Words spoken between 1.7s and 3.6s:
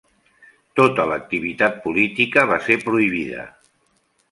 política va ser prohibida.